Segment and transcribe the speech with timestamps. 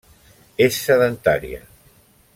[0.67, 1.63] És sedentària.